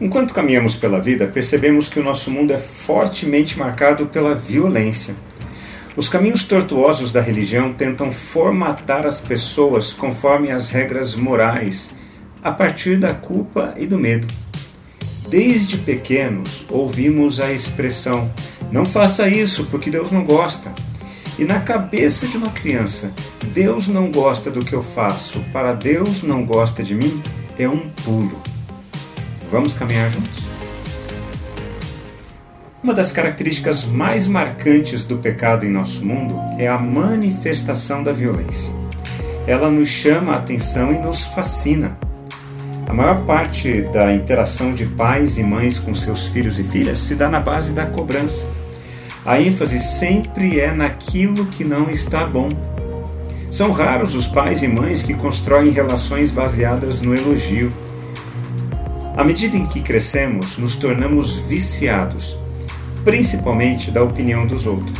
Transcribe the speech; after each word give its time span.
Enquanto 0.00 0.34
caminhamos 0.34 0.76
pela 0.76 1.00
vida, 1.00 1.26
percebemos 1.26 1.88
que 1.88 1.98
o 1.98 2.04
nosso 2.04 2.30
mundo 2.30 2.52
é 2.52 2.58
fortemente 2.58 3.58
marcado 3.58 4.06
pela 4.06 4.34
violência. 4.34 5.14
Os 5.96 6.08
caminhos 6.08 6.44
tortuosos 6.44 7.10
da 7.10 7.22
religião 7.22 7.72
tentam 7.72 8.12
formatar 8.12 9.06
as 9.06 9.18
pessoas 9.18 9.94
conforme 9.94 10.50
as 10.50 10.68
regras 10.68 11.14
morais, 11.14 11.94
a 12.42 12.52
partir 12.52 12.98
da 12.98 13.14
culpa 13.14 13.74
e 13.78 13.86
do 13.86 13.98
medo. 13.98 14.26
Desde 15.30 15.78
pequenos 15.78 16.66
ouvimos 16.68 17.40
a 17.40 17.50
expressão: 17.50 18.30
não 18.70 18.84
faça 18.84 19.26
isso 19.26 19.66
porque 19.70 19.90
Deus 19.90 20.10
não 20.10 20.24
gosta. 20.24 20.70
E 21.38 21.44
na 21.44 21.60
cabeça 21.60 22.26
de 22.26 22.36
uma 22.36 22.50
criança, 22.50 23.10
Deus 23.54 23.88
não 23.88 24.10
gosta 24.10 24.50
do 24.50 24.64
que 24.64 24.74
eu 24.74 24.82
faço, 24.82 25.40
para 25.52 25.72
Deus 25.72 26.22
não 26.22 26.44
gosta 26.44 26.82
de 26.82 26.94
mim, 26.94 27.22
é 27.58 27.68
um 27.68 27.88
pulo. 28.04 28.55
Vamos 29.50 29.74
caminhar 29.74 30.10
juntos? 30.10 30.44
Uma 32.82 32.94
das 32.94 33.10
características 33.10 33.84
mais 33.84 34.26
marcantes 34.26 35.04
do 35.04 35.18
pecado 35.18 35.64
em 35.64 35.70
nosso 35.70 36.04
mundo 36.04 36.40
é 36.58 36.68
a 36.68 36.78
manifestação 36.78 38.02
da 38.02 38.12
violência. 38.12 38.70
Ela 39.46 39.70
nos 39.70 39.88
chama 39.88 40.32
a 40.32 40.36
atenção 40.36 40.92
e 40.92 40.98
nos 40.98 41.24
fascina. 41.26 41.98
A 42.88 42.92
maior 42.92 43.24
parte 43.24 43.82
da 43.92 44.12
interação 44.12 44.72
de 44.72 44.86
pais 44.86 45.38
e 45.38 45.42
mães 45.42 45.78
com 45.78 45.94
seus 45.94 46.28
filhos 46.28 46.58
e 46.58 46.64
filhas 46.64 47.00
se 47.00 47.14
dá 47.14 47.28
na 47.28 47.40
base 47.40 47.72
da 47.72 47.86
cobrança. 47.86 48.46
A 49.24 49.40
ênfase 49.40 49.80
sempre 49.80 50.60
é 50.60 50.72
naquilo 50.72 51.46
que 51.46 51.64
não 51.64 51.90
está 51.90 52.24
bom. 52.24 52.48
São 53.50 53.72
raros 53.72 54.14
os 54.14 54.26
pais 54.26 54.62
e 54.62 54.68
mães 54.68 55.02
que 55.02 55.14
constroem 55.14 55.70
relações 55.70 56.30
baseadas 56.30 57.00
no 57.00 57.14
elogio. 57.14 57.72
À 59.16 59.24
medida 59.24 59.56
em 59.56 59.64
que 59.64 59.80
crescemos, 59.80 60.58
nos 60.58 60.76
tornamos 60.76 61.38
viciados, 61.38 62.36
principalmente 63.02 63.90
da 63.90 64.02
opinião 64.02 64.46
dos 64.46 64.66
outros. 64.66 64.98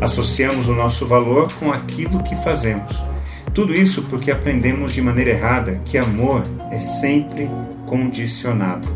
Associamos 0.00 0.66
o 0.66 0.74
nosso 0.74 1.06
valor 1.06 1.52
com 1.60 1.70
aquilo 1.70 2.22
que 2.22 2.34
fazemos. 2.36 2.96
Tudo 3.52 3.74
isso 3.74 4.04
porque 4.04 4.30
aprendemos 4.30 4.94
de 4.94 5.02
maneira 5.02 5.32
errada 5.32 5.78
que 5.84 5.98
amor 5.98 6.42
é 6.70 6.78
sempre 6.78 7.50
condicionado. 7.86 8.88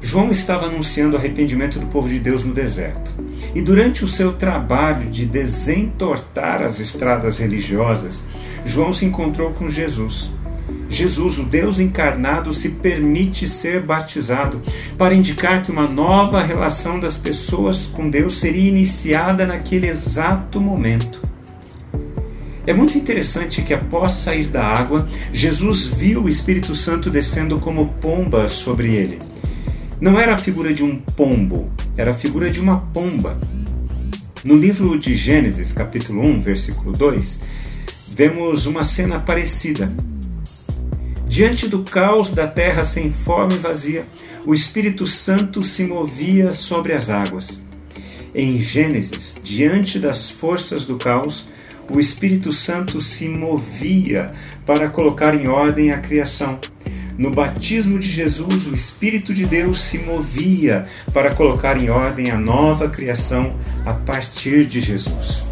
João 0.00 0.30
estava 0.30 0.64
anunciando 0.64 1.16
o 1.16 1.18
arrependimento 1.18 1.78
do 1.78 1.86
povo 1.88 2.08
de 2.08 2.18
Deus 2.18 2.42
no 2.42 2.54
deserto. 2.54 3.10
E 3.54 3.60
durante 3.60 4.02
o 4.02 4.08
seu 4.08 4.32
trabalho 4.32 5.10
de 5.10 5.26
desentortar 5.26 6.62
as 6.62 6.80
estradas 6.80 7.38
religiosas, 7.38 8.24
João 8.64 8.94
se 8.94 9.04
encontrou 9.04 9.52
com 9.52 9.68
Jesus. 9.68 10.30
Jesus, 10.88 11.38
o 11.38 11.44
Deus 11.44 11.78
encarnado, 11.78 12.52
se 12.52 12.70
permite 12.70 13.48
ser 13.48 13.80
batizado 13.80 14.60
para 14.98 15.14
indicar 15.14 15.62
que 15.62 15.70
uma 15.70 15.86
nova 15.86 16.42
relação 16.42 16.98
das 16.98 17.16
pessoas 17.16 17.86
com 17.86 18.10
Deus 18.10 18.38
seria 18.38 18.68
iniciada 18.68 19.46
naquele 19.46 19.88
exato 19.88 20.60
momento. 20.60 21.20
É 22.66 22.72
muito 22.72 22.98
interessante 22.98 23.62
que 23.62 23.72
após 23.72 24.12
sair 24.12 24.46
da 24.46 24.64
água, 24.64 25.08
Jesus 25.32 25.86
viu 25.86 26.24
o 26.24 26.28
Espírito 26.28 26.74
Santo 26.74 27.08
descendo 27.08 27.58
como 27.58 27.94
pomba 28.00 28.48
sobre 28.48 28.94
ele. 28.94 29.18
Não 30.00 30.18
era 30.18 30.34
a 30.34 30.38
figura 30.38 30.72
de 30.72 30.84
um 30.84 30.96
pombo, 30.96 31.70
era 31.96 32.10
a 32.10 32.14
figura 32.14 32.50
de 32.50 32.60
uma 32.60 32.78
pomba. 32.78 33.38
No 34.44 34.56
livro 34.56 34.98
de 34.98 35.16
Gênesis, 35.16 35.72
capítulo 35.72 36.22
1, 36.22 36.40
versículo 36.40 36.92
2, 36.92 37.40
vemos 38.14 38.66
uma 38.66 38.84
cena 38.84 39.18
parecida. 39.18 39.92
Diante 41.40 41.68
do 41.68 41.82
caos 41.82 42.30
da 42.30 42.46
terra 42.46 42.84
sem 42.84 43.10
forma 43.10 43.54
e 43.54 43.56
vazia, 43.56 44.04
o 44.44 44.52
Espírito 44.52 45.06
Santo 45.06 45.62
se 45.62 45.84
movia 45.84 46.52
sobre 46.52 46.92
as 46.92 47.08
águas. 47.08 47.62
Em 48.34 48.60
Gênesis, 48.60 49.40
diante 49.42 49.98
das 49.98 50.28
forças 50.28 50.84
do 50.84 50.98
caos, 50.98 51.48
o 51.88 51.98
Espírito 51.98 52.52
Santo 52.52 53.00
se 53.00 53.26
movia 53.26 54.30
para 54.66 54.90
colocar 54.90 55.34
em 55.34 55.48
ordem 55.48 55.92
a 55.92 55.98
criação. 55.98 56.60
No 57.16 57.30
batismo 57.30 57.98
de 57.98 58.10
Jesus, 58.10 58.66
o 58.66 58.74
Espírito 58.74 59.32
de 59.32 59.46
Deus 59.46 59.80
se 59.80 59.96
movia 59.96 60.86
para 61.10 61.34
colocar 61.34 61.78
em 61.78 61.88
ordem 61.88 62.30
a 62.30 62.36
nova 62.36 62.86
criação 62.86 63.56
a 63.86 63.94
partir 63.94 64.66
de 64.66 64.78
Jesus. 64.78 65.49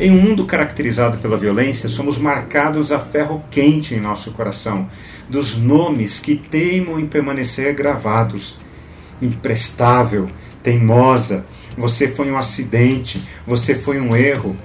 Em 0.00 0.12
um 0.12 0.22
mundo 0.22 0.46
caracterizado 0.46 1.18
pela 1.18 1.36
violência, 1.36 1.88
somos 1.88 2.18
marcados 2.18 2.92
a 2.92 3.00
ferro 3.00 3.42
quente 3.50 3.96
em 3.96 4.00
nosso 4.00 4.30
coração, 4.30 4.88
dos 5.28 5.56
nomes 5.56 6.20
que 6.20 6.36
teimam 6.36 7.00
em 7.00 7.06
permanecer 7.06 7.74
gravados. 7.74 8.58
Imprestável, 9.20 10.26
teimosa, 10.62 11.44
você 11.76 12.06
foi 12.06 12.30
um 12.30 12.38
acidente, 12.38 13.20
você 13.44 13.74
foi 13.74 14.00
um 14.00 14.14
erro. 14.14 14.56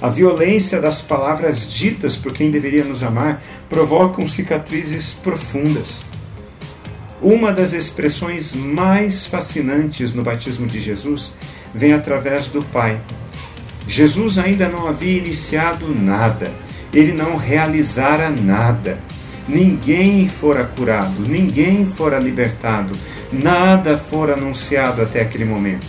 A 0.00 0.08
violência 0.08 0.80
das 0.80 1.02
palavras 1.02 1.70
ditas 1.70 2.16
por 2.16 2.32
quem 2.32 2.50
deveria 2.50 2.84
nos 2.84 3.02
amar 3.02 3.42
provocam 3.68 4.26
cicatrizes 4.26 5.12
profundas. 5.12 6.02
Uma 7.20 7.52
das 7.52 7.74
expressões 7.74 8.54
mais 8.54 9.26
fascinantes 9.26 10.14
no 10.14 10.22
batismo 10.22 10.66
de 10.66 10.80
Jesus 10.80 11.34
vem 11.74 11.92
através 11.92 12.48
do 12.48 12.62
Pai, 12.62 12.98
Jesus 13.90 14.38
ainda 14.38 14.68
não 14.68 14.86
havia 14.86 15.18
iniciado 15.18 15.92
nada, 15.92 16.52
ele 16.94 17.12
não 17.12 17.36
realizara 17.36 18.30
nada. 18.30 19.00
Ninguém 19.48 20.28
fora 20.28 20.62
curado, 20.62 21.22
ninguém 21.26 21.84
fora 21.84 22.20
libertado, 22.20 22.92
nada 23.32 23.98
fora 23.98 24.34
anunciado 24.34 25.02
até 25.02 25.22
aquele 25.22 25.44
momento. 25.44 25.88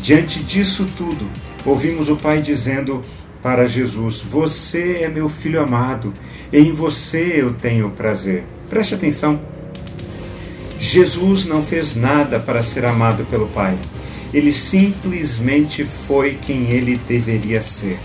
Diante 0.00 0.42
disso 0.42 0.86
tudo, 0.96 1.28
ouvimos 1.66 2.08
o 2.08 2.16
Pai 2.16 2.40
dizendo 2.40 3.02
para 3.42 3.66
Jesus: 3.66 4.22
Você 4.22 5.00
é 5.02 5.08
meu 5.10 5.28
filho 5.28 5.60
amado, 5.60 6.10
em 6.50 6.72
você 6.72 7.34
eu 7.36 7.52
tenho 7.52 7.90
prazer. 7.90 8.44
Preste 8.70 8.94
atenção. 8.94 9.42
Jesus 10.80 11.44
não 11.44 11.60
fez 11.60 11.94
nada 11.94 12.40
para 12.40 12.62
ser 12.62 12.86
amado 12.86 13.26
pelo 13.26 13.46
Pai. 13.48 13.76
Ele 14.34 14.52
simplesmente 14.52 15.84
foi 16.08 16.34
quem 16.34 16.68
ele 16.70 16.96
deveria 16.96 17.62
ser. 17.62 18.00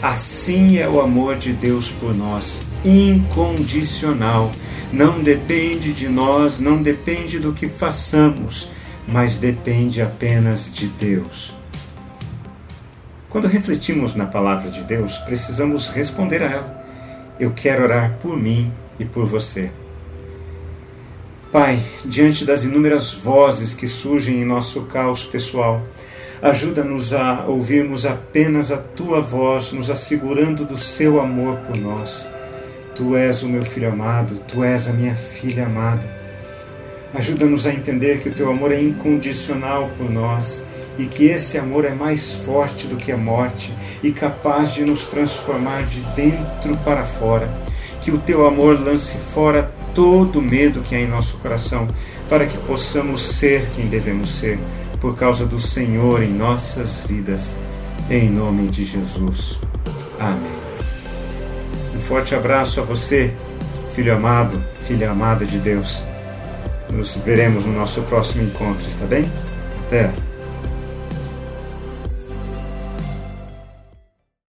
Assim 0.00 0.78
é 0.78 0.88
o 0.88 1.00
amor 1.00 1.36
de 1.36 1.52
Deus 1.52 1.90
por 1.90 2.14
nós, 2.14 2.60
incondicional. 2.82 4.50
Não 4.90 5.22
depende 5.22 5.92
de 5.92 6.08
nós, 6.08 6.58
não 6.58 6.82
depende 6.82 7.38
do 7.38 7.52
que 7.52 7.68
façamos, 7.68 8.70
mas 9.06 9.36
depende 9.36 10.00
apenas 10.00 10.72
de 10.72 10.86
Deus. 10.86 11.54
Quando 13.28 13.46
refletimos 13.46 14.14
na 14.14 14.24
palavra 14.24 14.70
de 14.70 14.82
Deus, 14.82 15.18
precisamos 15.18 15.88
responder 15.88 16.42
a 16.42 16.50
ela. 16.50 16.84
Eu 17.38 17.50
quero 17.50 17.82
orar 17.82 18.16
por 18.22 18.34
mim 18.34 18.72
e 18.98 19.04
por 19.04 19.26
você. 19.26 19.70
Pai, 21.54 21.78
diante 22.04 22.44
das 22.44 22.64
inúmeras 22.64 23.12
vozes 23.12 23.74
que 23.74 23.86
surgem 23.86 24.42
em 24.42 24.44
nosso 24.44 24.86
caos 24.86 25.24
pessoal, 25.24 25.86
ajuda-nos 26.42 27.12
a 27.12 27.44
ouvirmos 27.46 28.04
apenas 28.04 28.72
a 28.72 28.76
tua 28.76 29.20
voz, 29.20 29.70
nos 29.70 29.88
assegurando 29.88 30.64
do 30.64 30.76
seu 30.76 31.20
amor 31.20 31.58
por 31.58 31.78
nós. 31.78 32.26
Tu 32.96 33.14
és 33.14 33.44
o 33.44 33.48
meu 33.48 33.62
filho 33.62 33.88
amado, 33.88 34.40
tu 34.48 34.64
és 34.64 34.88
a 34.88 34.92
minha 34.92 35.14
filha 35.14 35.66
amada. 35.66 36.04
Ajuda-nos 37.14 37.68
a 37.68 37.72
entender 37.72 38.18
que 38.18 38.30
o 38.30 38.34
teu 38.34 38.50
amor 38.50 38.72
é 38.72 38.82
incondicional 38.82 39.88
por 39.96 40.10
nós 40.10 40.60
e 40.98 41.06
que 41.06 41.26
esse 41.26 41.56
amor 41.56 41.84
é 41.84 41.94
mais 41.94 42.32
forte 42.32 42.88
do 42.88 42.96
que 42.96 43.12
a 43.12 43.16
morte 43.16 43.72
e 44.02 44.10
capaz 44.10 44.74
de 44.74 44.84
nos 44.84 45.06
transformar 45.06 45.84
de 45.84 46.00
dentro 46.16 46.76
para 46.78 47.04
fora. 47.04 47.48
Que 48.02 48.10
o 48.10 48.18
teu 48.18 48.44
amor 48.44 48.80
lance 48.80 49.16
fora 49.32 49.70
todo 49.94 50.42
medo 50.42 50.80
que 50.80 50.94
há 50.94 51.00
em 51.00 51.06
nosso 51.06 51.36
coração, 51.38 51.88
para 52.28 52.46
que 52.46 52.58
possamos 52.58 53.22
ser 53.22 53.68
quem 53.74 53.86
devemos 53.86 54.34
ser, 54.34 54.58
por 55.00 55.16
causa 55.16 55.46
do 55.46 55.60
Senhor 55.60 56.22
em 56.22 56.32
nossas 56.32 57.04
vidas, 57.06 57.54
em 58.10 58.28
nome 58.28 58.68
de 58.68 58.84
Jesus. 58.84 59.58
Amém. 60.18 60.50
Um 61.94 62.00
forte 62.00 62.34
abraço 62.34 62.80
a 62.80 62.82
você, 62.82 63.32
filho 63.94 64.14
amado, 64.14 64.60
filha 64.86 65.10
amada 65.10 65.44
de 65.44 65.58
Deus. 65.58 66.02
Nos 66.90 67.16
veremos 67.16 67.64
no 67.64 67.72
nosso 67.72 68.02
próximo 68.02 68.42
encontro, 68.42 68.86
está 68.86 69.06
bem? 69.06 69.24
Até! 69.86 70.33